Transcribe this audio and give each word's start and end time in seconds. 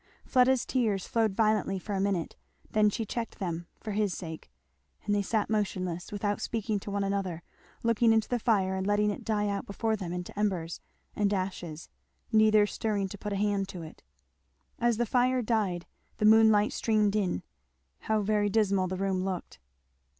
Fleda's 0.25 0.65
tears 0.65 1.05
flowed 1.05 1.35
violently, 1.35 1.77
for 1.77 1.93
a 1.93 2.01
minute, 2.01 2.35
then 2.71 2.89
she 2.89 3.05
checked 3.05 3.37
them, 3.37 3.67
for 3.79 3.91
his 3.91 4.17
sake; 4.17 4.51
and 5.05 5.13
they 5.13 5.21
sat 5.21 5.47
motionless, 5.47 6.11
without 6.11 6.41
speaking 6.41 6.79
to 6.79 6.89
one 6.89 7.03
another, 7.03 7.43
looking 7.83 8.11
into 8.11 8.27
the 8.27 8.39
fire 8.39 8.73
and 8.75 8.87
letting 8.87 9.11
it 9.11 9.23
die 9.23 9.47
out 9.47 9.67
before 9.67 9.95
them 9.95 10.11
into 10.11 10.33
embers 10.39 10.81
and 11.15 11.31
ashes, 11.35 11.87
neither 12.31 12.65
stirring 12.65 13.07
to 13.09 13.17
put 13.19 13.33
a 13.33 13.35
hand 13.35 13.69
to 13.69 13.83
it. 13.83 14.01
As 14.79 14.97
the 14.97 15.05
fire 15.05 15.43
died 15.43 15.85
the 16.17 16.25
moonlight 16.25 16.73
streamed 16.73 17.15
in, 17.15 17.43
how 17.99 18.21
very 18.21 18.49
dismal 18.49 18.87
the 18.87 18.97
room 18.97 19.23
looked! 19.23 19.59